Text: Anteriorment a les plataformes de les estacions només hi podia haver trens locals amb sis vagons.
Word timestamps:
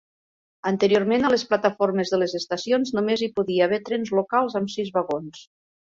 Anteriorment 0.69 1.27
a 1.27 1.31
les 1.33 1.43
plataformes 1.51 2.15
de 2.15 2.21
les 2.23 2.35
estacions 2.41 2.95
només 3.01 3.25
hi 3.25 3.31
podia 3.39 3.71
haver 3.71 3.83
trens 3.91 4.15
locals 4.23 4.61
amb 4.63 4.79
sis 4.79 4.95
vagons. 5.01 5.49